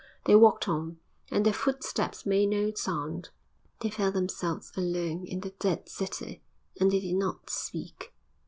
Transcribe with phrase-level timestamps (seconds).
[0.25, 0.97] They walked on,
[1.29, 3.29] and their footsteps made no sound.
[3.81, 6.41] They felt themselves alone in the dead city,
[6.79, 8.11] and they did not speak.